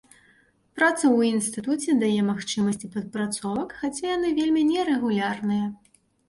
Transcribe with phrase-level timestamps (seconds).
[0.77, 5.69] Праца ў інстытуце дае магчымасці падпрацовак, хаця яны вельмі нерэгулярныя.